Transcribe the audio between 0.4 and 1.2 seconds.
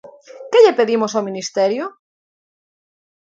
¿Que lle pedimos